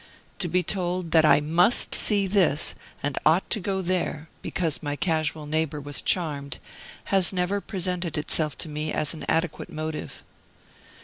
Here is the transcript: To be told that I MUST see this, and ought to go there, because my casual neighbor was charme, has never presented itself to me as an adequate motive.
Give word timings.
To 0.39 0.47
be 0.47 0.63
told 0.63 1.11
that 1.11 1.25
I 1.25 1.41
MUST 1.41 1.93
see 1.93 2.25
this, 2.25 2.73
and 3.03 3.19
ought 3.23 3.47
to 3.51 3.59
go 3.59 3.83
there, 3.83 4.29
because 4.41 4.81
my 4.81 4.95
casual 4.95 5.45
neighbor 5.45 5.79
was 5.79 6.01
charme, 6.01 6.49
has 7.13 7.31
never 7.31 7.61
presented 7.61 8.17
itself 8.17 8.57
to 8.65 8.67
me 8.67 8.91
as 8.91 9.13
an 9.13 9.23
adequate 9.29 9.69
motive. 9.69 10.23